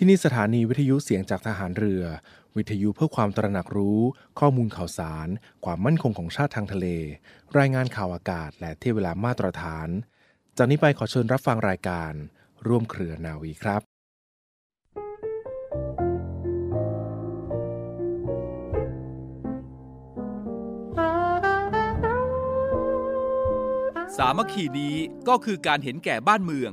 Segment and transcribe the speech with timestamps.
[0.00, 2.04] ที่นี่สถานีวิทยุเสียงจากทหารเรือ
[2.56, 4.00] วิทยุเพื่อความตระหนักรู้
[4.40, 5.28] ข้อมูลข่าวสาร
[5.64, 6.86] ความมั่นคงของชาติทางทะเล
[7.58, 9.88] รายงานข่าวอากาศ และเที่เวลามาตรฐาน
[10.56, 12.12] จากนี้ไปขอเชิญรับฟังรายการ
[12.66, 13.82] ร่วมเครือนาวีครับ
[24.16, 24.96] สามัคคีนี้
[25.28, 26.72] ก็คือการเห็นแก่บ้านเมือง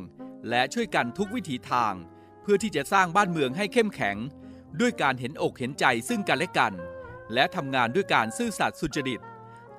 [0.49, 1.95] และช่วยกันทุกวิถีทาง
[2.45, 4.17] เพื่อที่จะสร้างบ้านเมืองให้เข้มแข็ง
[4.79, 6.73] ด้วยการเห็นอกเห็นใจซึ่งกันและกัน
[7.33, 9.21] และทำงานด้วยการซื่อสัตย์สุจริต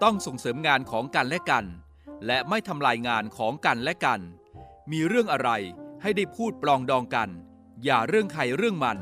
[0.02, 1.64] ต้องส่งเสริมงานของกันและกัน
[2.26, 4.20] และไม่ทำลายงานของกันและกัน
[4.92, 5.50] มีเรื่องอะไร
[6.02, 7.28] ให้ได้พูดปลองดองกัน
[7.84, 8.98] อย่าเรื่องใครเรื่องมัน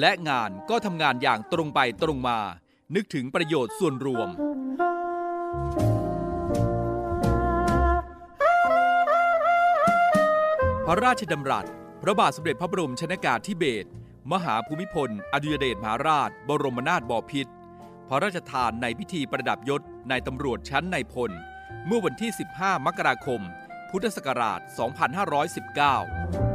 [0.00, 2.38] และงานก็ทำงานอย่างตรงไปตรงมา
[2.94, 4.28] นึกถึงประโยชน์ส่วนรวม
[10.86, 11.66] พระราชดำรัส
[12.08, 13.88] ระบาทสมเด็จพระบรมชนากาธิเบศร
[14.32, 17.52] มหาภูมิพล อดุยเดชมหาราช บรมนาถบพิตร
[18.08, 21.30] พระราชทานในพิธีประดับยศนายตำรวจชั้นนายพล
[21.86, 23.40] เมื่อวันที่ 15 มกราคม
[23.90, 24.60] พุทธศักราช
[26.42, 26.45] 2519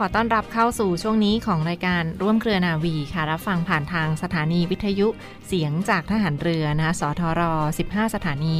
[0.00, 5.08] ขอต้อนรับเข้าสู่ช่วงนี้ของรายการร่วมเครือนาวีค่ะ รับฟังผ่านทางสถานีวิทยุ
[5.46, 7.42] เสียงจากทหารเรือนะคะ สทร
[7.78, 8.54] 15 สถานี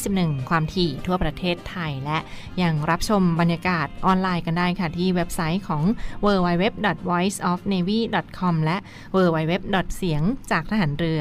[0.00, 2.18] 21 ความถี่ทั่วประเทศไทย และ
[2.62, 5.82] ยังรับชมบรรยากาศออนไลน์กันได้ค่ะ ที่เว็บไซต์ของ
[6.24, 8.76] www.voiceofnavy.com และ
[9.14, 9.52] www.
[9.96, 11.20] เสียงจากทหารเรือ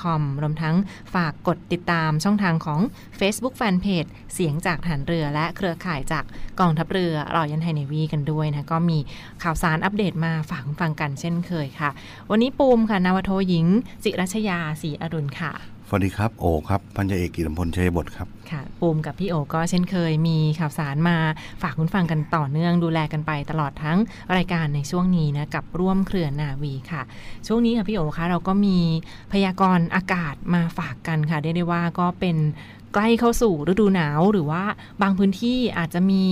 [0.00, 0.76] .com รวมทั้ง
[1.14, 2.80] ฝากกดติดตามช่องทางของ
[3.20, 6.24] Facebook Fanpage เสียงจากทหารเรือและเครือข่ายจาก
[6.60, 8.98] กองทัพเรือรอยันไทยเนวีกันด้วยนะก็มี
[9.42, 11.90] ข่าวสารอัปเดตมาฝากคุณฟังกันเช่นเคยค่ะ
[12.30, 13.66] วันนี้ปูมค่ะนาวโทหญิง
[14.04, 15.54] จิรัชยาศรีอรุณค่ะ
[15.90, 21.16] สวัสดีครับ โอครับพันจ่าเอกกิตมพลชัยบทครับค่ะปูมกับพี่โอก็เช่นเคยมีข่าวสารมา
[21.62, 23.98] ฝากคุณฟังกันต่อเนื่องดูแลกันไปตลอดทั้ง
[24.36, 27.02] รายการในช่วงนี้นะกับร่วมเครือนาวีค่ะ
[27.46, 28.78] ช่วงนี้ค่ะพี่โอคะเราก็มี
[29.32, 32.36] พยากรณ์อากาศมาฝากกันค่ะเรียกได้ว่าก็เป็น
[32.94, 34.62] ใกล้เข้าสู่ฤดูหนาวหรือว่า
[35.02, 36.24] บางพื้นที่อาจจะมี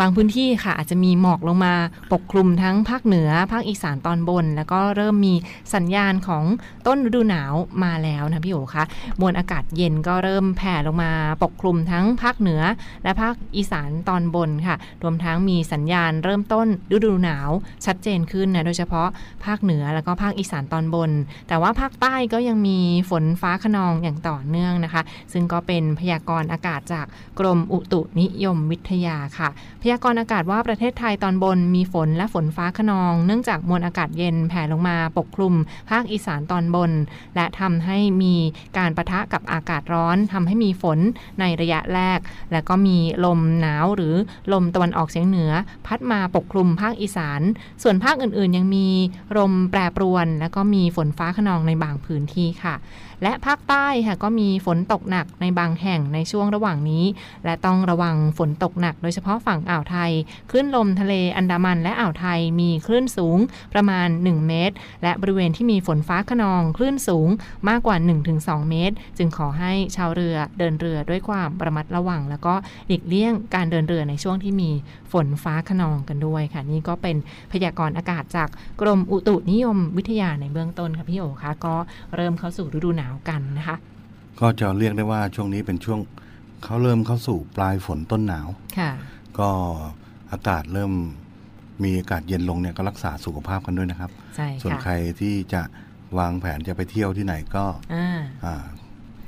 [0.00, 1.74] บางพื้นที่ค่ะ อาจจะมีหมอกลงมา
[2.12, 5.34] ปกคลุมทั้งภาคเหนือ ภาคอีสานตอนบน แล้วก็เริ่มมี
[5.74, 6.44] สัญญาณของ
[6.86, 7.52] ต้นฤดูหนาว
[7.84, 8.84] มาแล้วนะพี่โอคะ
[9.20, 11.12] มวลอากาศเย็นก็เริ่มแผ่ลงมา
[11.42, 12.62] ปกคลุมทั้งภาคเหนือ
[13.04, 17.50] และภาคอีสานตอนบนค่ะ รวมทั้งมีสัญญาณเริ่มต้นฤดูหนาว
[17.86, 19.08] ชัดเจนขึ้นนะโดยเฉพาะ
[19.44, 21.10] ภาคเหนือแล้วก็ภาคอีสานตอนบน
[21.48, 22.78] แต่ว่าภาคใต้ก็ยังมี
[23.10, 25.02] ฝนฟ้าขนองอย่างต่อเนื่องนะคะ
[25.32, 27.06] ซึ่งก็เป็นพยากรณ์อากาศจาก
[27.38, 29.50] กรมอุตุนิยมวิทยาค่ะ
[29.82, 35.54] พยากรณ์อากาศว่าประเทศไทยตอนบนมีฝนและฝนฟ้าขนอง เนื่องจากมวลอากาศเย็นแผ่ลงมาปกคลุม
[35.90, 36.92] ภาคอีสานตอนบน
[37.36, 38.34] และทำให้มี
[38.78, 40.98] การประทะกับอากาศร้อนทำให้มีฝน
[41.40, 42.18] ในระยะแรก
[42.52, 44.14] และก็มีลมหนาวหรือ
[44.52, 45.52] ลมตะวันออกเฉียงเหนือ
[45.86, 47.40] พัดมาปกคลุมภาคอีสาน
[47.82, 48.86] ส่วนภาคอื่นๆ ยังมี
[49.36, 52.74] ลมแปรปรวน และก็มีฝนฟ้าขนองในบางพื้นที่ค่ะ
[53.22, 57.04] และภาคใต้ค่ะก็มีฝนตกหนักในบางแห่งในช่วงระหว่างนี้
[57.44, 60.12] และต้องระวังฝนตกหนัก โดยเฉพาะฝั่งอ่าวไทย
[60.50, 63.38] คลื่นลมทะเลอันดามันและอ่าวไทยมีคลื่นสูง
[63.74, 67.28] ประมาณ 1 เมตร และบริเวณที่มีฝนฟ้าขนองคลื่นสูง
[67.68, 67.96] มากกว่า
[68.32, 72.54] 1-2 เมตร จึงขอให้ชาวเรือเดินเรือด้วยความระมัดระวัง แล้วก็
[72.86, 74.70] หลีกเลี่ยงการเดินเรือในช่วงที่มี
[75.12, 77.16] ฝนฟ้าขนองกันด้วยค่ะ นี่ก็เป็น
[77.52, 78.48] พยากรณ์อากาศจาก
[78.80, 81.76] กรมอุตุนิยมวิทยาในเบื้องต้นค่ะพี่โอคะก็
[82.16, 83.76] เริ่มเข้าสู่ฤดูหนาวกันนะคะ
[84.40, 86.00] ก็จะเรียกได้ว่าช่วงนี้เป็นช่วง
[86.64, 88.48] เขาเริ่มเข้าสู่ปลายฝนต้นหนาว
[88.78, 88.90] ค่ะ
[89.38, 89.48] ก็
[90.32, 90.92] อากาศเริ่ม
[91.84, 95.62] มีอากาศเย็นลงเนี่ยก็รักษาสุขภาพกันด้วยนะครับ ใช่ส่วนค่ะใครที่จะ
[96.18, 97.64] วางแผนจะไปเที่ยวที่ไหนก็
[97.94, 98.64] อ่าอ่า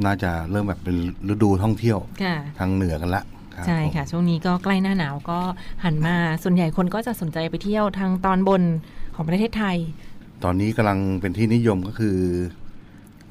[0.05, 0.97] น่าจะเริ่มแบบเป็น
[1.33, 3.23] ฤดูท่องเที่ยวค่ะทางเหนือกันละ
[3.57, 5.39] รับใช่ค่ะผมช่วงนี้ก็ใกล้หน้าหนาวก็
[5.85, 8.63] หันมาส่วนใหญ่คนก็จะสนใจไปเที่ยวทางตอนบน
[9.15, 9.77] ของประเทศไทย
[10.45, 12.17] ตอนนี้กำลังเป็นที่นิยมก็คือ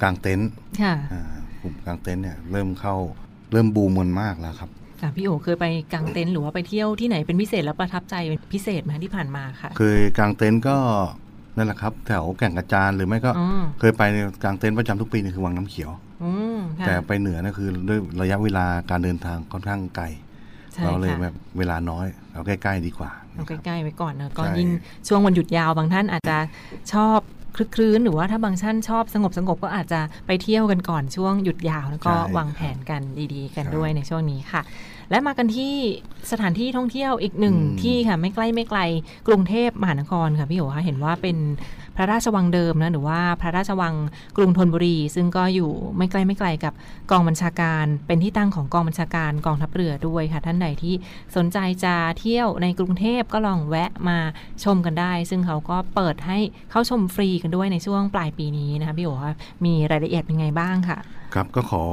[0.02, 0.50] กางเต็นท์
[0.82, 1.22] ค่ะอ่า
[1.62, 2.96] กลุ่มกางเต็นท์เนี่ยเริ่มเข้า
[3.52, 4.70] เริ่มบูมกันมากแล้วครับ
[5.02, 10.78] ค่ะพี่โอเคยไปกางเต็นท์หรือว่าไปเที่ยวที่ไหนเป็นพิเศษแล้วประทับใจเป็นพิเศษไหมที่ผ่านมาค่ะ เคยกางเต็นท์ก็
[11.58, 13.48] นั่นแหละครับแถวแก่งกระจานหรือไม่ก็อ๋อ
[13.80, 14.04] เคยไป
[14.44, 15.92] กางเต็นท์ประจำทุกปีนี่คือวังน้ำเขียว
[16.24, 20.06] อืมค่ะแต่ไปเหนือนะคือด้วยระยะเวลาการเดินทางค่อนข้างไกล
[20.74, 24.70] ใช่เราเลยค่ะแบบเวลาน้อยเราใกล้ ๆ ดีกว่าเอาใกล้ๆไว้ก่อนนะก็ใช่ยิ่ง
[25.08, 26.38] ช่วงวันหยุดยาวบางท่านอาจจะ
[26.94, 27.20] ชอบ
[27.56, 33.02] คลึกครื้นหรือว่าถ้าบางท่านชอบสงบสงบก็อาจจะไปเที่ยวกันก่อนช่วงหยุดยาวแล้วก็ใช่วางแผนกัน
[33.34, 34.62] ดีๆ กันครับด้วยในช่วงนี้ค่ะ
[35.12, 35.74] และมากันที่
[36.32, 38.80] สถานที่ท่องเที่ยวอีกหนึ่งอืมที่ค่ะไม่ใกล้ไม่ไกล
[39.28, 41.38] กรุงเทพมหานครค่ะพี่โอคะเห็นว่าเป็น
[41.96, 43.94] พระราชวังเดิมนะหรือว่าพระราชวัง
[44.38, 46.74] กรุงธนบุรี ซึ่งก็อยู่ไม่ใกล้ไม่ไกลกับ
[47.12, 50.94] กองบัญชาการ เป็นที่ตั้งของกองบัญชาการกองทัพเรือด้วยค่ะ ท่านใดที่
[51.36, 54.18] สนใจจะเที่ยวในกรุงเทพก็ลองแวะมา
[54.64, 56.38] ชมกันได้ ซึ่งเขาก็เปิดให้
[56.72, 59.36] เข้าชมฟรีกันด้วยในช่วงปลายปีนี้นะคะพี่โอคะ
[59.66, 61.00] มีรายละเอียดเป็นไงบ้างค่ะ
[61.36, 61.84] ครับก็ขอ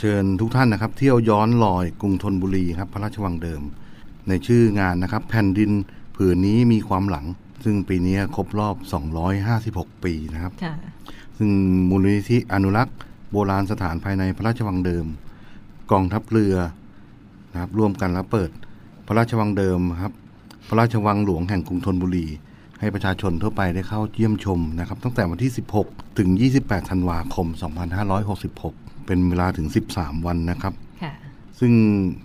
[0.00, 3.62] เชิญทุกท่านนะครับ เที่ยวย้อนรอยกรุงธนบุรีครับ พระราชวังเดิม
[4.28, 5.70] ในชื่องานนะครับ แผ่นดิน
[6.16, 7.26] ผืนนี้มีความหลัง
[7.64, 8.76] ซึ่งปีนี้ครบรอบ
[9.40, 10.74] 256 ปีนะครับค่ะ
[11.38, 11.50] ซึ่ง
[11.90, 12.96] มูลนิธิอนุรักษ์
[13.32, 15.06] โบราณสถานภายในพระราชวังเดิม
[15.90, 16.56] กองทัพเรือ
[17.52, 18.50] นะครับร่วมกันแล้วเปิด
[19.06, 20.12] พระราชวังเดิมครับ
[20.68, 22.26] พระราชวังหลวงแห่งกรุงธนบุรี
[22.80, 25.52] ให้ประชาชนทั่วไปได้เข้าเยี่ยมชมนะครับ ตั้งแต่วันที่
[25.84, 26.28] 16 ถึง
[26.60, 29.66] 28 ธันวาคม 2566 เป็นเวลาถึง
[29.96, 31.12] 13 วันนะครับค่ะ
[31.60, 31.72] ซึ่ง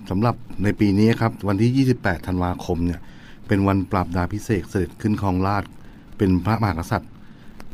[0.10, 3.00] สำหรับในปีนี้ครับ วันที่ 28 ธันวาคมเนี่ย
[3.48, 5.70] เป็นวันปราบดาพิเศษกเสด็จขึ้นครองราชย์
[6.18, 7.12] เป็นพระมหากษัตริย์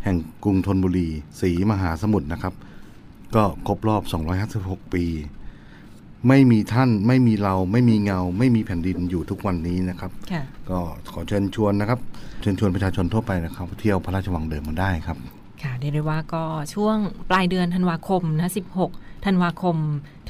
[0.03, 1.07] แห่งกรุงธนบุรี
[1.41, 2.53] ศรีมหาสมุทรนะครับ
[3.35, 4.03] ก็ครบรอบ
[4.83, 5.03] 256 ปี
[6.27, 10.79] ไม่มีท่านไม่มีเราไม่มีเงา ไม่มีแผ่นดินอยู่ทุกวันนี้นะครับค่ะก็
[11.11, 11.99] ขอเชิญชวนนะครับ
[12.41, 15.17] เชิญชวนประชาชนทั่วไปนะครับ เที่ยวพระราชวังเดิมมาได้ครับ
[15.63, 16.43] ค่ะเรียกได้ว่าก็
[16.73, 16.97] ช่วง
[17.29, 18.51] ปลายเดือนธันวาคมนะ
[18.87, 19.77] 16 ธันวาคม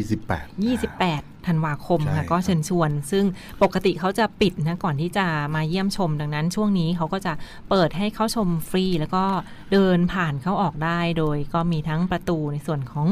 [0.71, 3.25] 28 28 ธันวาคมใช่ค่ะก็ครับเชิญชวน ซึ่ง
[3.63, 7.33] ปกติเขาจะปิดนะก่อนที่จะมาเยี่ยมชมดังนั้น ช่วงนี้เขาก็จะ
[7.71, 9.25] เปิดให้เข้าชมฟรี แล้วก็
[9.73, 13.07] เดินผ่านเข้าออกได้โดยก็มีทั้งประตูในส่วนของ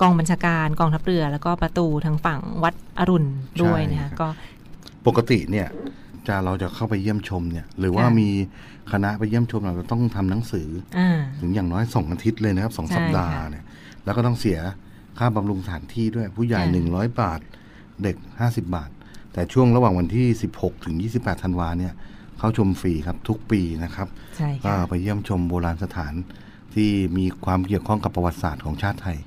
[0.00, 3.28] กองบัญชาการกองทัพเรือ แล้วก็ประตูทางฝั่งวัดอรุณ
[3.62, 4.28] ด้วยนะใช่ครัคะบก็
[5.06, 5.68] ปกติเนี่ย
[6.30, 8.28] จะเราจะเข้าไปเยี่ยมชมเนี่ย หรือว่าค่ะมี
[8.92, 10.68] คณะไปเยี่ยมชมเราจะต้องทำหนังสือ
[10.98, 13.64] อ่าถึงอย่างน้อยสองอาทิตย์เลยนะครับสองใช่สัปดาห์ค่ะเนี่ย
[14.04, 14.58] แล้วก็ต้องเสีย
[15.18, 17.40] ค่าบำรุงสถานที่ด้วยผู้ใหญ่ค่ะหนึ่งร้อยบาท
[18.02, 18.90] เด็กห้าสิบาท
[19.32, 21.92] แต่ช่วงระหว่างวันที่สิบหกถึงยี่สิบแปดธันวาเนี่ย
[22.38, 26.14] เข้าชมฟรีครับทุกปีนะครับใช่ก็ค่ะไปเยี่ยมชมโบราณสถาน
[26.74, 29.18] ที่มีความเกี่ยวข้องกับประวัติศาสตร์ของชาติไทย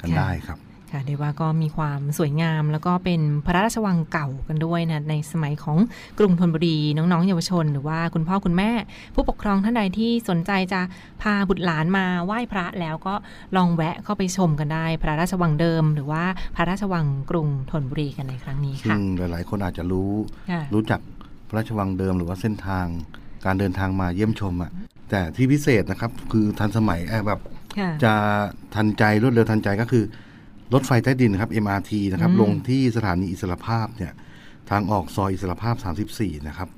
[0.00, 0.58] กันค่ะได้ครับ
[0.92, 5.78] ค่ะเรียกว่าก็มีความสวยงาม แล้วก็เป็นพระราชวังเก่ากันด้วยนะในสมัยของ
[6.18, 8.70] กรุงธนบุรีน้องๆ เยาวชน หรือว่าคุณพ่อคุณแม่
[9.14, 10.80] ผู้ปกครองท่านใดที่สนใจจะ
[11.22, 13.14] พาบุตรหลานมาไหว้พระแล้วก็
[13.56, 16.24] ลองแวะเข้าไปชมกันได้ พระราชวังเดิม หรือว่า
[16.56, 20.10] พระราชวังกรุงธนบุรีกันในครั้งนี้ซึ่ค่ะงหลายๆ คนอาจจะรู้
[20.50, 21.00] ค่ะรู้จัก
[21.48, 22.86] พระราชวังเดิมหรือว่าเส้นทาง
[23.44, 24.70] การเดินทางมาเยี่ยมชมอะ
[25.10, 27.40] แต่ที่พิเศษนะครับคือทันสมัยเอ่อแบบ
[27.78, 28.12] ค่ะจะ
[28.74, 30.04] ทันใจรวดเร็วทันใจก็คือ
[30.74, 34.12] รถไฟใต้ดินนะครับ MRT นะครับอืมลงที่สถานีอิสรภาพเนี่ย
[34.70, 35.74] ทางออกซอยอิสรภาพ
[36.10, 36.68] 34 นะครับ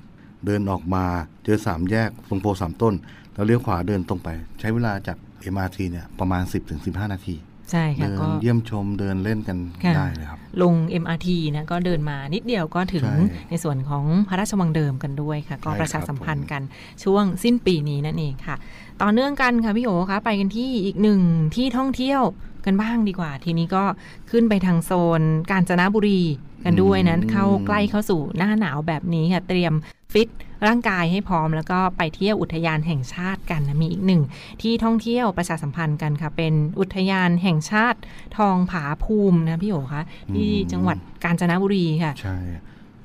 [0.45, 1.05] เดินออกมา
[1.43, 2.93] เจอสามแยกตรงโพสามต้น
[3.33, 4.29] แล้วเลี้ยวขวาเดินตรงไป
[4.59, 5.17] ใช้เวลาจาก
[5.53, 6.43] MRT เนี่ยประมาณ
[6.77, 7.35] 10-15 นาที
[7.71, 10.73] ใช่ค่ะเดินก็เยี่ยมชมเดินเล่นกันค่ะได้เลยครับ ลง
[11.03, 13.17] MRT นะก็เดินมานิดเดียวก็ถึงใช่
[13.49, 16.61] ในส่วนของพระราชวังเดิมกันด้วยค่ะ ก็ใช่ประชาครับสัมพันธ์ผมกัน
[17.03, 18.55] ช่วงสิ้นปีนี้นั่นเองค่ะ
[19.01, 21.21] ต่อเนื่องกันค่ะพี่โอคะไปกันที่อีกหนึ่ง
[21.55, 22.21] ที่ท่องเที่ยว
[22.65, 23.83] กันบ้างดีกว่า ทีนี้ก็
[24.31, 25.21] ขึ้นไปทางโซน
[25.51, 26.21] กาญจนบุรี
[26.63, 29.73] กันด้วยนั้นเข้าใกล้เข้าสู่หน้าหนาวแบบนี้ค่ะ เตรียม
[30.13, 30.29] ฟิต
[30.67, 34.21] ร่างกายให้พร้อมแล้วก็ไปเที่ยวอุทยานแห่งชาติกันนะมีอีกหนึ่ง
[34.61, 37.99] ที่ท่องเที่ยวประชาสัมพันธ์กันค่ะ เป็นอุทยานแห่งชาติ
[38.37, 40.03] ทองผาภูมินะพี่โอคะ
[40.33, 42.37] ที่อืมจังหวัดกาญจนบุรีค่ะ ใช่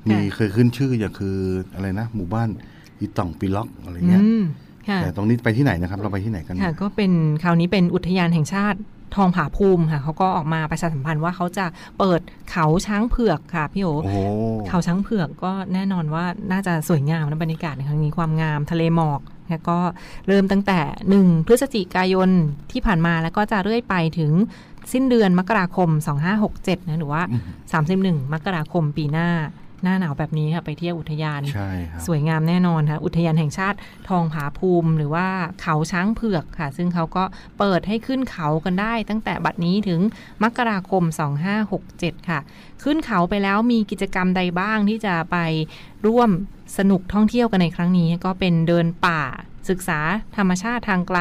[0.09, 1.37] มีเคยขึ้นชื่ออย่างคือ
[1.75, 2.49] อะไรนะ หมู่บ้าน
[2.99, 4.41] อีต่องปีล็อกอะไรอืเงี้ยม
[4.89, 7.11] ค่ะแต่ตรงนี้ไปที่ไหนนะครับ เราไปที่ไหนกันค่ะก็เป็น
[7.43, 8.79] คราวนี้เป็นอุทยานแห่งชาติ
[9.15, 11.65] ทองผาภูมิค่ะเขาก็ออกมาประชาสัมพันธ์ว่าเขาจะ
[11.99, 12.19] เปิด
[12.51, 14.17] เขาช้างเผือกค่ะพี่โอโอ้โห
[14.67, 19.77] เขาช้างเผือกก็แน่นอนว่าน่าจะสวยงามนะบรรยากาศในครั้งนี้ความงามทะเลหมอกแล้วก็
[20.27, 20.79] เริ่มตั้งแต่
[21.15, 22.29] 1 พฤศจิกายน
[22.71, 24.31] ที่ผ่านมาแล้วก็จะเรื่อยไปถึง
[24.93, 25.89] สิ้นเดือนมกราคม
[26.39, 27.41] 2567นะหรือว่าอืม
[28.05, 29.29] 31 มกราคมปีหน้า
[29.83, 33.77] หน้าหนาวแบบนี้ค่ะไปเที่ยวอุทยาน ใช่ครับสวยงามแน่นอนค่ะอุทยานแห่งชาติ
[34.09, 35.27] ทองผาภูมิ หรือว่า
[35.61, 37.23] เขาช้างเผือกค่ะ ซึ่งเขาก็
[37.57, 39.99] เปิดให้ขึ้นเขากันได้ ตั้งแต่บัดนี้ถึง
[40.43, 41.03] มกราคม
[41.67, 42.39] 2567 ค่ะ
[42.83, 45.37] ขึ้นเขาไปแล้วมีกิจกรรมใดบ้างที่จะไป
[46.07, 46.29] ร่วม
[46.77, 49.21] สนุกท่องเที่ยวกันในครั้งนี้ ก็เป็นเดินป่า
[49.69, 49.99] ศึกษา
[50.37, 51.19] ธรรมชาติทางไกล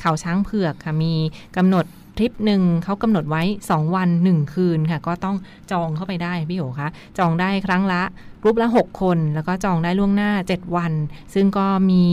[0.00, 1.14] เขาช้างเผือกค่ะมี
[1.56, 1.84] กำหนด
[2.18, 5.36] ทริปหนึ่งเขากำหนดไว้ 2 วัน 1 คืนค่ะ ก็ต้อง
[5.72, 8.02] จองเข้าไปได้พี่โอคะจองได้ครั้งละ
[8.42, 10.92] กรุ๊ปละ 6 คน แล้วก็จองได้ล่วงหน้า 7 วัน
[11.34, 12.04] ซึ่งก็มี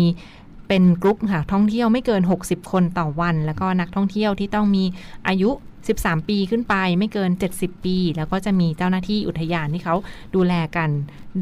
[0.67, 4.83] เป็นกรุ๊ปค่ะท่องเที่ยวไม่เกิน 60 คนต่อวัน แล้วก็นักท่องเที่ยวที่ต้องมี
[5.27, 5.51] อายุ
[5.93, 9.95] 13 ปีขึ้นไปไม่เกิน 70 ปี แล้วก็จะมีเจ้าหน้าที่อุทยานที่เขา
[10.35, 10.89] ดูแลกัน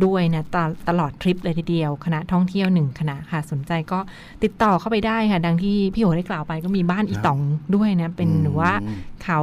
[0.06, 0.58] ด้วยนะ
[0.90, 4.00] ตลอดทริปเลยทีเดียว คณะท่องเที่ยวหนึ่งคณะค่ะสนใจก็
[4.44, 7.40] ติดต่อเข้าไปได้ค่ะ ดังที่พี่โอได้กล่าวไปก็มีบ้านอีตอง
[7.76, 8.72] ด้วยนะ เป็นหรือว่า
[9.24, 9.40] เขา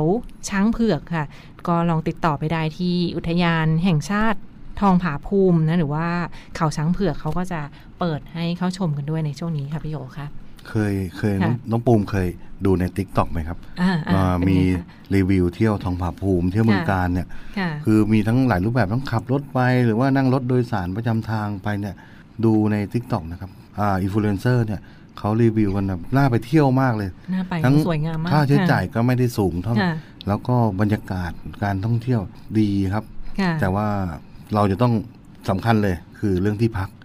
[0.49, 1.27] ช้างเผือกค่ะ
[1.69, 4.39] ก็ลองติดต่อไปได้ที่อุทยานแห่งชาติ
[4.81, 6.07] ทองผาภูมินะหรือว่า
[6.57, 7.61] เขาช้างเผือกเขาก็จะ
[7.99, 10.27] เปิดให้เข้าชมกันด้วยในช่วงนี้ค่ะพี่โอค่ะ
[10.69, 12.29] เคยเคยน้องน้องปูมเคย
[12.65, 17.27] ดูในติ๊กต็อกไหมครับอ่าอ่าอ่าเป็นมีไงคะรีวิวเที่ยวทองผาภูมิเที่ยวเมืองค่ะการเนี่ย
[17.59, 21.95] ค่ะคือมีทั้งหลายรูปแบบทั้งขับรถไป หรือว่านั่งรถโดยสารประจำทางไปเนี่ย
[22.45, 24.81] ดูใน t ิ k t o k นะครับอ่าอินฟลูเอนเซอร์เนี่ย
[25.19, 29.95] เขารีวิวกันแบบน่าไปเที่ยวมากเลยน่าไปทั้งสวยงามมากค่าใช้ค่ะจ่ายก็ไม่ได้สูงเท่าไหร่ค่ะ
[30.29, 31.33] แล้วก็บรรยากาศ
[31.65, 32.21] การท่องเที่ยว
[32.59, 33.05] ดีครับ
[33.41, 33.89] ค่ะแต่ว่า
[34.55, 34.93] เราจะต้อง
[35.49, 37.00] สำคัญเลยคือเรื่องที่พักอ๋อ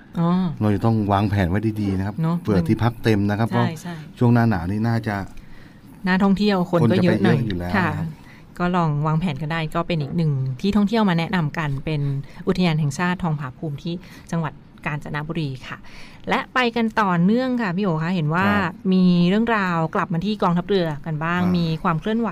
[0.62, 5.16] เราจะต้องวางแผนไว้ดีๆนะครับเนอะเผื่อที่พักเต็มนะครับเพใช่ราะใช่ช่วงหน้าหนาวนี่น่าจะ
[6.08, 8.08] น่าท่องเที่ยวคนคนก็จะเยไปอะหน่อยเยอะอยู่แล้วค่ะนะครับ
[8.60, 10.32] ก็ลองวางแผนกันได้ก็เป็นอีกหนึ่ง
[10.62, 12.02] ที่ท่องเที่ยวมาแนะนำกันเป็น
[12.48, 13.94] อุทยานแห่งชาติทองผาภูมิที่
[14.32, 14.54] จังหวัด
[14.86, 15.78] กาญจนบุรีค่ะ
[16.30, 22.30] และไปกันต่อเนื่องค่ะพี่โอคะเห็นว่าครับมีเรื่องราวกลับมาที่กองทัพเรือกันบ้างอ่ามีมีความเคลื่อนไหว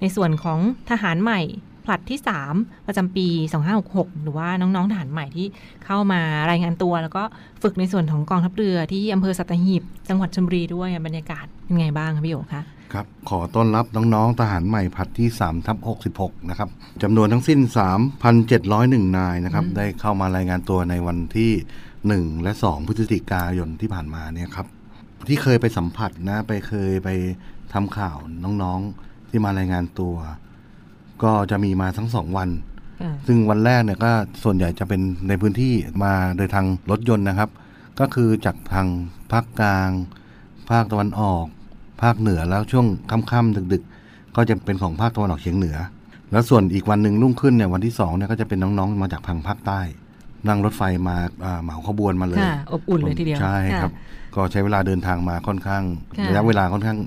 [0.00, 0.58] ในส่วนของ
[0.90, 1.40] ทหารใหม่
[1.84, 2.18] ผลัดที่
[2.52, 3.26] 3 ประจำปี
[3.74, 5.46] 2566 หรือว่าน้องๆทหารใหม่ที่
[5.84, 7.22] เข้ามารายงานตัว แล้วก็
[7.62, 12.62] ฝึกในส่วนของกองทัพเรือที่อำเภอสัตหีบ จังหวัดชลบุรีด้วยบรรยากาศเป็นไงบ้างคะพี่โอคะ
[12.92, 15.78] ครับขอต้อนรับน้องๆทหารใหม่ผัดที่3ทับ
[16.12, 16.68] 66 นะครับ
[17.02, 17.60] จำนวนทั้งสิ้น
[18.38, 21.52] 3,701 นายนะครับอืมได้เข้ามารายงานตัวในวันที่
[22.32, 24.66] 1 และ 2 พฤศจิกายนที่ผ่านมาเนี่ยครับ
[25.28, 27.08] ที่เคยไปสัมผัสนะไปเคยไป
[27.72, 28.16] ทำข่าว
[28.62, 30.14] น้องๆที่มารายงานตัว
[31.24, 32.48] ก็จะมีมาทั้งสองวัน
[33.02, 34.12] ค่ะซึ่งวันแรกเนี่ยก็
[34.44, 37.50] ส่วนใหญ่จะเป็นในพื้นที่มาโดยทางรถยนต์นะครับ
[38.00, 38.86] ก็คือจากทาง
[39.32, 39.90] ภาคกลาง
[40.70, 41.46] ภาคตะวันออก
[42.02, 45.76] ภาคเหนือแล้วช่วงค่ำๆดึกๆ ก็จะเป็นของภาคตะวันออกเฉียงเหนือ
[46.32, 49.80] แล้วส่วนอีกวันหนึ่งรุ่งขึ้นเนี่ยวันที่สองเนี่ยก็จะเป็นน้องๆมาจากทางภาคใต้
[50.48, 55.82] นั่งรถไฟมาอ่าเหมาขบวนมาเลยค่ะอบอุ่นเลยทีเดียวใช่ครับะก็ใช้เวลาเดินทางมาค่อนข้าง
[56.18, 56.98] ค่ะระยะเวลาค่อนข้าง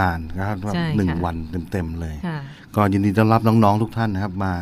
[0.00, 1.36] นานนะครับใช่หนึ่งค่ะวัน
[1.70, 2.38] เต็มๆเลยค่ะ
[2.74, 4.52] ก็ยินดีต้อนรับน้องๆทุกท่านนะครับ มา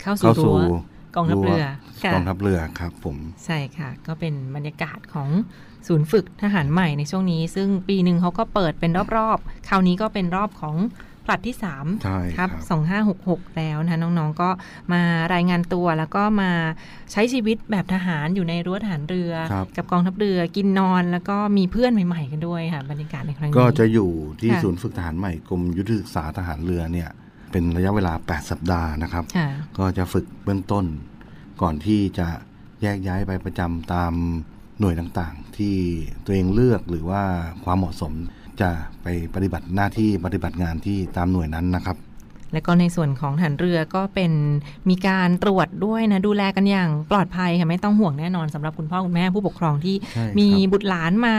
[0.00, 0.78] เข้าเข้าสู่สู่รั้ว
[1.16, 1.58] กองทัพเรือรั้ว
[2.02, 5.28] ค่ะกองทัพเรือครับผมใช่ค่ะ ก็เป็นบรรยากาศของ
[5.88, 10.76] ศูนย์ฝึกทหารใหม่ในช่วงนี้ ซึ่งปีหนึ่งเขาก็เปิดเป็นรอบๆ คราวนี้ก็เป็นรอบของ
[11.26, 12.58] ผลัดที่3ใช่ครับครั
[13.36, 14.50] บ2566 แล้วนะคะน้องๆก็
[14.92, 15.02] มา
[15.34, 16.50] รายงานตัวแล้วก็มา
[17.12, 24.10] ใช้ชีวิตแบบทหารอยู่ในรั้วทหารเรือครับกับกองทัพเรือกินนอนแล้วก็มีเพื่อนใหม่ๆกันด้วยค่ะบรรยากาศในครั้งนี้ก็จะอยู่
[24.40, 27.08] ที่ค่ะศูนย์ฝึกทหารใหม่กรมยุทธศึกษาทหารเรือเนี่ย
[27.52, 29.48] เป็นระยะเวลา 8 สัปดาห์นะครับค่ะ
[29.78, 30.84] ก็จะฝึกเบื้องต้น
[31.62, 32.26] ก่อนที่จะ
[32.82, 34.12] แยกย้ายไปประจำตาม
[34.80, 35.76] หน่วยต่างๆ ที่
[36.24, 37.22] ตัวเองเลือกหรือว่า
[37.64, 38.12] ความเหมาะสม
[38.60, 38.70] จะ
[39.02, 41.96] ไปปฏิบัติหน้าที่ปฏิบัติงานที่ตามหน่วยนั้นนะครับ
[42.52, 44.32] และก็ในส่วนของฐานเรือก็เป็น
[44.90, 51.36] มีการตรวจด้วยนะดูแลกันอย่างปลอดภัยค่ะไม่ต้องห่วงแน่นอนสำหรับคุณพ่อคุณแม่ผู้ปกครองที่ใช่ครับมีบุตรหลานมา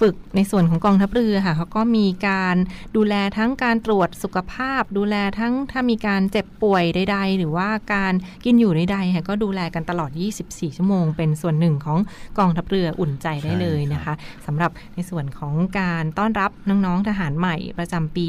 [0.00, 2.56] ฝึกในส่วนของกองทัพเรือค่ะเขาก็มีการ
[2.96, 8.12] ดูแลทั้งการตรวจสุขภาพ ดูแลทั้งถ้ามีการเจ็บป่วยใด ๆ หรือว่าการ
[8.44, 10.10] กินอยู่ใดๆค่ะก็ดูแลกันตลอด
[10.44, 11.98] 24 ชั่วโมง เป็นส่วนหนึ่งของ
[12.38, 14.14] กองทัพเรืออุ่นใจได้เลยนะคะ
[14.46, 18.28] สำหรับในส่วนของการต้อนรับน้องๆทหารใหม่ประจำปี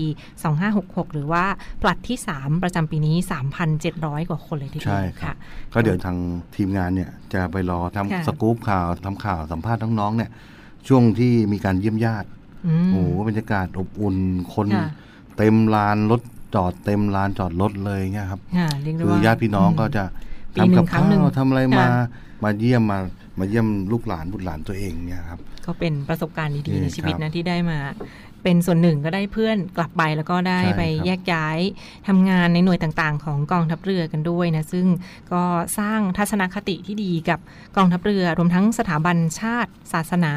[0.58, 1.46] 2566 หรือว่า
[1.82, 3.16] ผลัดที่3 ประจำปีนี้
[3.74, 5.36] 3,700 กว่าคนเลยทีเดีใช่ยวครัค่ะบ
[5.74, 6.18] ก็เดี๋ยวทาง
[6.56, 10.30] ทีมงานเนี่ยจะไปรอทำค่ะสกู๊ปข่าวทำข่าวสัมภาษณ์น้องๆเนี่ย
[10.88, 12.28] ช่วงที่มีการเยี่ยมญาติ
[12.68, 14.18] อืมโอ้โหบรรยากาศอบอุ่น
[14.54, 14.88] คนค่ะ
[15.38, 16.22] เต็มลานรถ
[16.56, 20.04] จอดเต็มลานจอดรถเลยเนี่ยครับค่ะเรียกได้คือว่าญาติพี่น้องก็จะ
[20.56, 21.90] ปีหนึ่ทำกังครั้งหนึ่งข้าวทำอะไรมาค่ะ
[22.44, 23.00] มาเยี่ยมมา
[23.40, 27.78] มาเยี่ยมลูกหลานบุตรหลานตัวเองเนี่ยครับก็เป็นประสบการณ์ดีนี่ๆในชีวิตครันะบที่ได้มา
[28.44, 31.60] เป็นส่วนหนึ่งก็ได้เพื่อนกลับไปแล้วก็ได้ใช่ไปครับแยกย้าย
[32.08, 34.88] ทำงานในหน่วยต่างๆ ของกองทัพเรือกันด้วยนะซึ่ง
[35.32, 35.44] ก็
[35.80, 37.40] สร้างทัศนคติที่ดีกับ
[37.78, 40.34] กองทัพเรือ รวมทั้งสถาบันชาติ ศาสนา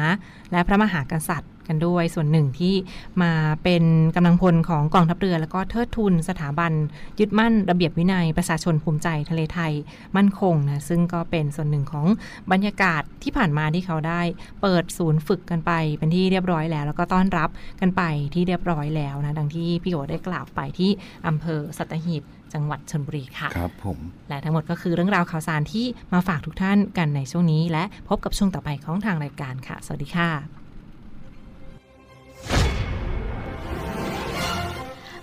[0.51, 2.75] และพระมหากษัตริย์ กันด้วย ส่วนหนึ่งที่
[3.21, 3.31] มา
[3.63, 3.83] เป็น
[4.15, 6.71] กำลังพลของกองทัพเรือ แล้วก็เทิดทุนสถาบัน
[7.19, 9.73] ยึดมั่นระเบียบวินัยประชาชนภูมิใจทะเลไทย
[10.17, 12.05] มั่นคงนะซึ่งก็เป็นส่วนหนึ่งของ
[12.51, 14.21] บรรยากาศที่ผ่านมาที่เขาได้
[14.61, 17.49] เปิดศูนย์ฝึกกันไปเป็นที่เรียบร้อยแล้ว แล้วก็ต้อนรับ
[17.81, 20.89] กันไปที่เรียบร้อยแล้วนะดังที่พี่โอได้กล่าวไปที่
[21.27, 23.97] อำเภอสัตหีบจังหวัดชนบุรีค่ะครับผม
[24.29, 30.66] และทั้งหมดก็คือเรื่องราวข่าวสารที่มาฝากทุกท่านกันในช่วงนี้ และพบกับช่วงต่อไปของทางรายการค่ะ สวัสดีค่ะ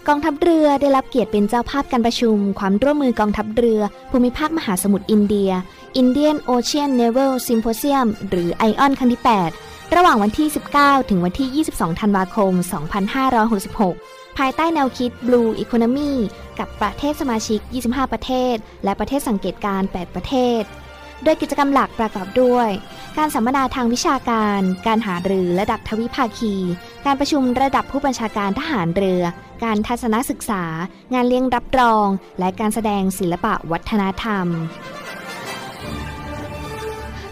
[0.08, 5.50] กองทัพเรือได้รับเกียรติเป็นเจ้าภาพการประชุม ความร่วมมือกองทัพเรือ ภูมิภาคมหาสมุทรอินเดีย
[6.00, 9.22] Indian Ocean Naval Symposium หรือ ION ครั้งที่
[9.58, 12.52] 8 ระหว่างวันที่ 19 ถึงวันที่ 22 ธันวาคม
[13.44, 16.12] 2566 ภายใต้แนวคิด Blue Economy
[16.58, 20.62] กับประเทศสมาชิก 25 ประเทศ และประเทศสังเกตการ 8 ประเทศ
[21.24, 22.68] โดยกิจกรรมหลักประกอบด้วย
[23.18, 26.54] การสัมมนาทางวิชาการ การหารือระดับทวิภาคี
[27.06, 29.22] การประชุมระดับผู้บัญชาการทหารเรือ
[29.64, 30.64] การทัศนศึกษา
[31.14, 32.06] งานเลี้ยงรับรอง
[32.38, 34.46] และการแสดงศิลปะวัฒนธรรม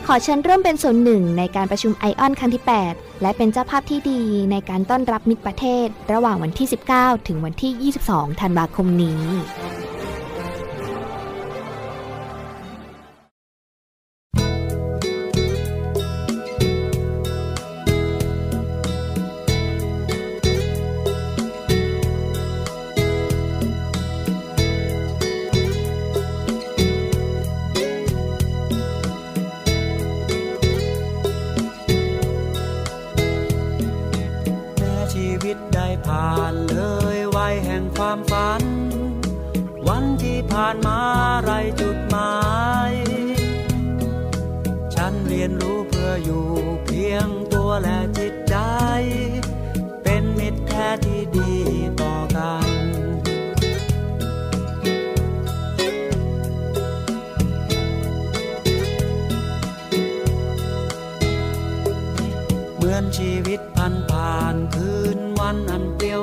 [0.06, 4.20] ขอเชิญร่วมเป็นส่วนหนึ่งในการประชุมไอออนครั้งที่ 8 และเป็นเจ้าภาพที่ดี
[4.50, 9.22] ในการต้อนรับมิตรประเทศ ระหว่างวันที่ 19 ถึงวันที่ 22 ธันวาคมนี้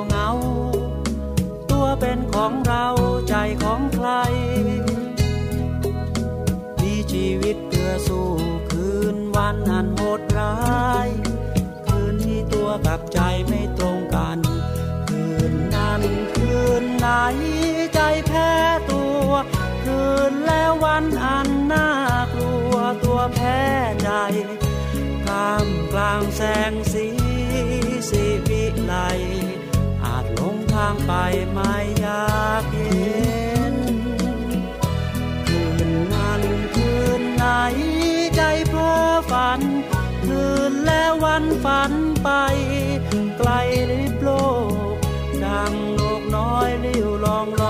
[0.00, 0.30] เปลี่ยวเงา
[1.70, 2.86] ตัวเป็นของเรา
[3.28, 4.08] ใจของใคร
[6.80, 8.28] มีชีวิตเพื่อสู้
[8.70, 10.56] คืนวันอันโหดร้า
[11.06, 11.08] ย
[11.86, 14.38] คืนที่ตัวกับใจไม่ตรงกัน
[15.08, 16.02] คืนนั้น
[16.34, 17.08] คืนไหน
[17.94, 18.50] ใจแพ้
[18.90, 19.28] ตัว
[19.84, 21.88] คืนแล้ววันอันน่า
[22.34, 23.60] กลัวตัวแพ้
[24.02, 24.10] ใจ
[25.24, 27.06] ท่ามกลางแสงสี
[28.10, 28.96] สีวิไล
[30.80, 31.14] ทางไป
[31.52, 33.20] ไม่อยากเห็
[33.72, 33.74] น
[35.46, 36.42] คืนนั้น
[36.74, 37.46] คืนไหน
[38.36, 38.92] ใจเพ้อ
[39.30, 39.60] ฝัน
[40.24, 42.28] คืนแล้ววันฝันไป
[43.38, 43.50] ไกล
[43.90, 44.30] ลิบโล
[44.92, 44.94] ก
[45.44, 47.62] ดังนกน้อยลิ้วลองล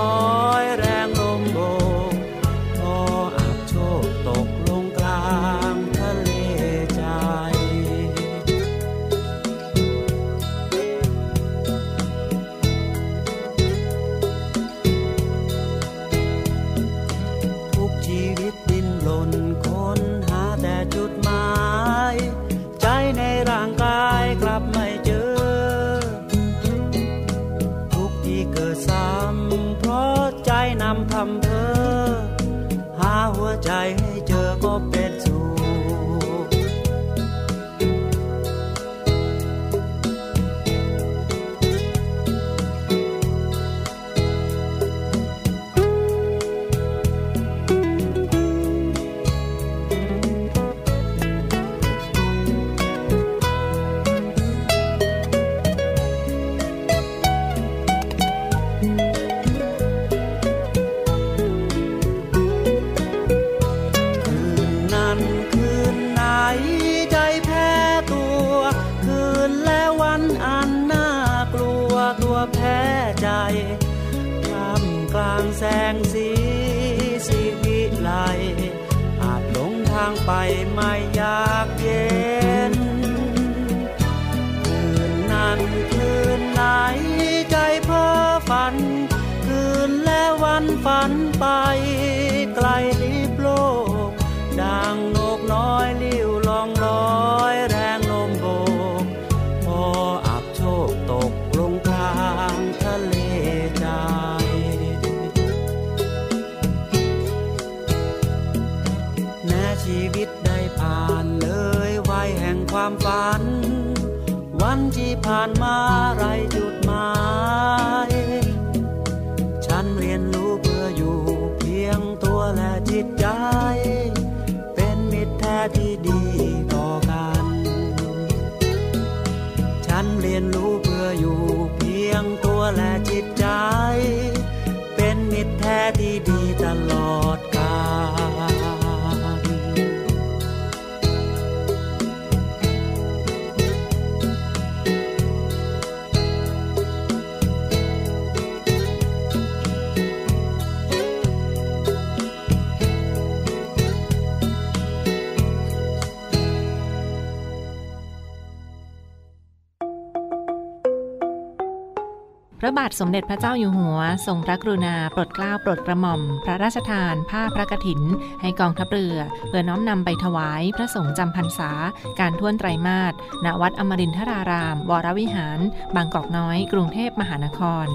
[162.71, 168.01] ระบาทสมเด็จพระเจ้าอยู่หัว ทรงพระกรุณาโปรดเกล้าโปรดกระหม่อม พระราชทาน ผ้าพระกฐิน
[168.41, 171.71] ให้กองทัพเรือ เพื่อน้อมนำไปถวายพระสงฆ์จำพรรษา
[172.19, 173.13] การท่วนไตรมาส
[173.45, 175.59] ณวัดอมรินทราราม วรวิหาร
[175.95, 177.87] บางกอกน้อย กรุงเทพมหานคร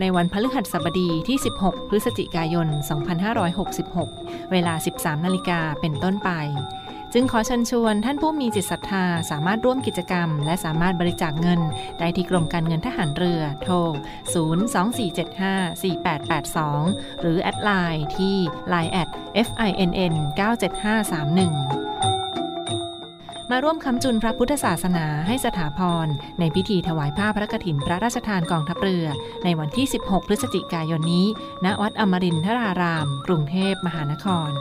[0.00, 2.68] ในวันพฤหัสบดีที่ 16 พฤศจิกายน
[4.00, 6.30] 2566 เวลา 13 นาฬิกาเป็นต้นไป
[7.16, 11.60] จึงขอเชิญชวนท่านผู้มีจิตศรัทธาสามารถร่วมกิจกรรม และสามารถบริจาคเงิน
[11.98, 13.74] ได้ที่กรมการเงินทหารเรือ โทร
[15.84, 18.36] 024754882 หรือแอดไลน์ที่
[18.72, 19.08] line at
[19.46, 21.54] FINN97531
[23.50, 26.06] มาร่วมค้ำจุนพระพุทธศาสนาให้สถาพร
[26.38, 29.06] ในพิธีถวายผ้าพระกฐินพระราชทานกองทัพเรือ
[29.44, 31.26] ในวันที่ 16 พฤศจิกายนนี้
[31.64, 34.52] ณ วัดอมรินทราราม กรุงเทพมหานคร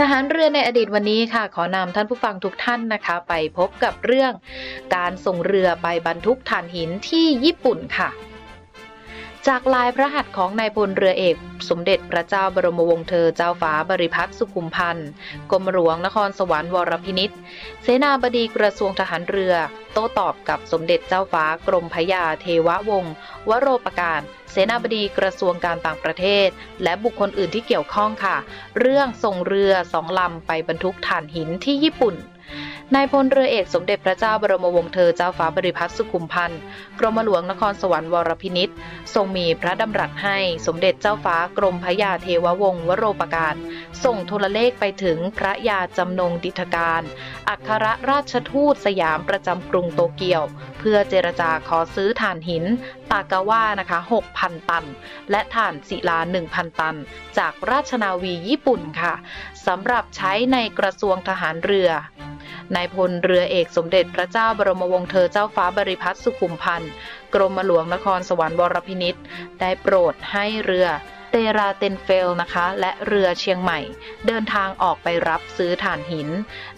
[0.00, 4.32] ทหารเรือในอดีตวันนี้ค่ะ ขอนำท่านผู้ฟังทุกท่านนะคะ ไปพบกับเรื่อง
[4.96, 8.08] การส่งเรือไปบรรทุกถ่านหินที่ญี่ปุ่นค่ะ
[9.50, 11.36] จากลายพระหัตถ์ของนายพลเรือเอก
[11.68, 15.08] สมเด็จพระเจ้าบรมวงศ์เธอเจ้าฟ้าบริพัตรสุขุมพันธ์
[15.50, 17.30] กรมหลวงนครสวรรค์วรพินิษ
[17.82, 19.54] เสนาบดีกระทรวงทหารเรือ
[19.92, 23.12] โต้ตอบกับสมเด็จเจ้าฟ้ากรมพยาเทววงศ์
[23.48, 26.48] วโรปการเสนาบดีกระทรวงการต่างประเทศ
[26.82, 28.36] และบุคคลอื่นที่เกี่ยวข้องค่ะ
[28.78, 32.16] เรื่องส่งเรือสองลำไปบรรทุกถ่านหินที่ญี่ปุ่น
[32.94, 36.60] นายพลเรือเอกสมเด็จพระเจ้าบรมวงศ์เธอเจ้าฟ้าบริพัตรสุขุมพันธ์
[36.98, 38.70] กรมหลวงนครสวรรค์วรพินิษ
[39.14, 43.56] ทรงมีพระดำรัสให้สมเด็จเจ้าฟ้ากรมพระยาเทววงศ์วโรปการ
[44.04, 47.02] ส่งโทรเลขไปถึงพระยาจำนงดิธการ
[47.48, 50.42] อัครราชทูตสยามประจำกรุงโตเกียว
[50.78, 52.64] เพื่อเจรจาขอซื้อถ่านหิน
[53.10, 53.98] ตากาว่านะคะ
[54.34, 54.84] 6,000 ตัน
[55.30, 56.18] และถ่านศิลา
[56.48, 56.96] 1,000 ตัน
[57.38, 59.14] จากราชนาวีญี่ปุ่นค่ะ
[59.66, 61.90] สำหรับใช้ในกระทรวงทหารเรือ
[62.74, 66.92] นายพลเรือเอกสมเด็จพระเจ้าบรมวงศ์เธอเจ้าฟ้าบริพัตรสุขุมพันธ์
[67.34, 69.16] กรมหลวงนครสวรรค์วรพินิษ
[69.60, 70.88] ได้โปรดให้เรือ
[71.30, 73.80] เตราเตนเฟลนะคะ และเรือเชียงใหม่
[74.26, 76.28] เดินทางออกไปรับซื้อถ่านหิน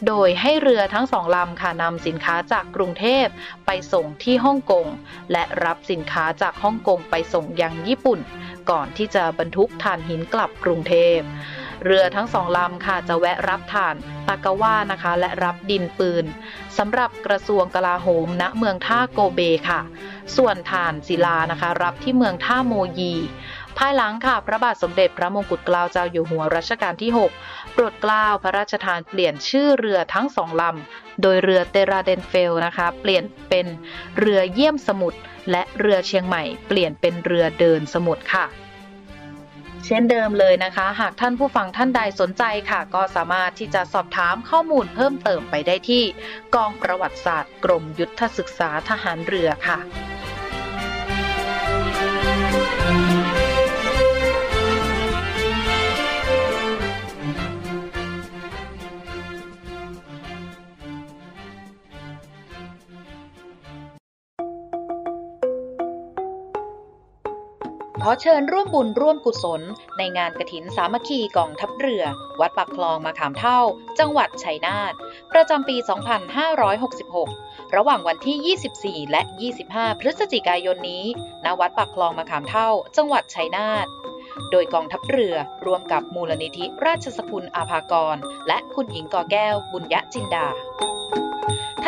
[0.07, 3.27] โดยให้เรือทั้งสองลำค่ะนำสินค้าจากกรุงเทพ
[3.67, 4.87] ไปส่งที่ฮ่องกง
[5.33, 8.21] และรับสินค้าจากฮ่องกงไปส่งยังญี่ปุ่น
[8.71, 11.19] ก่อนที่จะบรรทุกถ่านหินกลับกรุงเทพ
[11.85, 13.95] เรือทั้งสองลำค่ะจะแวะรับถ่าน
[14.29, 16.25] ตากาว่านะคะ และรับดินปืน
[16.79, 19.81] สำหรับกระทรวงกลาโหมณเมืองท่าโกเบค่ะ
[20.37, 23.15] ส่วนถ่านศิลานะคะ รับที่เมืองท่าโมยี
[23.79, 27.11] ภายหลังค่ะ พระบาทสมเด็จพระมงกุฎเกล้าเจ้าอยู่หัวรัชกาลที่
[27.43, 33.67] 6 โปรดเกล้าพระราชทานเปลี่ยนชื่อเรือทั้งสองลำ โดยเรือเตราเดนเฟลนะคะ เปลี่ยนเป็น
[34.19, 35.19] เรือเยี่ยมสมุทร
[35.51, 38.68] และเรือเชียงใหม่ เปลี่ยนเป็นเรือเดินสมุทรค่ะ
[39.91, 46.05] เช่นเดิมเลยนะคะ หากท่านผู้ฟังท่านใดสนใจค่ะ ก็สามารถที่จะสอบถามข้อมูลเพิ่มเติมไปได้ที่
[46.55, 49.79] กองประวัติศาสตร์ กรมยุทธศึกษาทหารเรือค่ะ
[68.03, 69.63] ขอเชิญร่วมบุญร่วมกุศล
[69.99, 72.05] ในงานกระถินสามัคคีกองทัพเรือ
[72.41, 73.61] วัดปากคลองมาขามเท่า
[73.99, 74.93] จังหวัดชัยนาท
[75.33, 75.77] ประจำปี
[77.17, 79.23] 2566 ระหว่างวันที่ 24 และ
[79.61, 81.05] 25 พฤศจิกายนนี้
[81.45, 83.87] ณ วัดปากคลองมาขามเท่า จังหวัดชัยนาท
[84.51, 85.35] โดยกองทัพเรือ
[85.67, 88.17] ร่วมกับมูลนิธิราชสกุลอาภากร
[88.49, 90.47] และคุณหญิงกอแก้วบุญยะจินดา